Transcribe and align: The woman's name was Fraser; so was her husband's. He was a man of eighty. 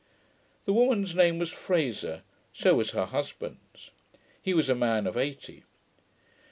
The 0.65 0.73
woman's 0.73 1.15
name 1.15 1.37
was 1.37 1.51
Fraser; 1.51 2.23
so 2.53 2.73
was 2.73 2.89
her 2.93 3.05
husband's. 3.05 3.91
He 4.41 4.51
was 4.51 4.67
a 4.67 4.73
man 4.73 5.05
of 5.05 5.15
eighty. 5.15 5.63